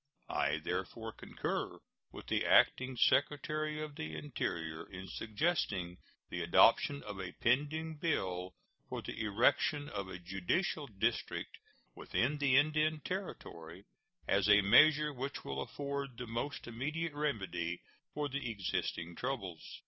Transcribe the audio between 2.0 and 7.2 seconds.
with the Acting Secretary of the Interior in suggesting the adoption of